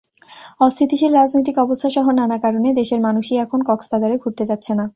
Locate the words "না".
4.75-4.85